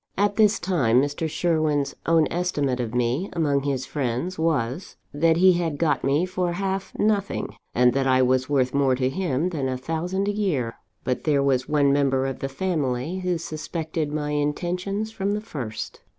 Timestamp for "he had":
5.37-5.77